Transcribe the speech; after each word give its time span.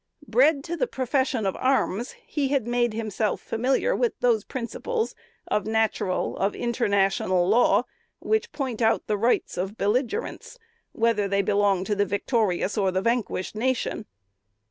Bred 0.27 0.63
to 0.63 0.75
the 0.75 0.87
profession 0.87 1.45
of 1.45 1.55
arms, 1.57 2.13
he 2.25 2.47
had 2.47 2.65
made 2.65 2.91
himself 2.95 3.39
familiar 3.39 3.95
with 3.95 4.19
those 4.19 4.43
principles 4.43 5.13
of 5.47 5.67
natural, 5.67 6.35
of 6.37 6.55
international, 6.55 7.47
law 7.47 7.83
which 8.17 8.51
point 8.51 8.81
out 8.81 9.05
the 9.05 9.15
rights 9.15 9.57
of 9.57 9.77
belligerents, 9.77 10.57
whether 10.91 11.27
they 11.27 11.43
belong 11.43 11.83
to 11.83 11.93
the 11.93 12.07
victorious 12.07 12.79
or 12.79 12.89
the 12.89 13.03
vanquished 13.03 13.53
nation. 13.53 14.07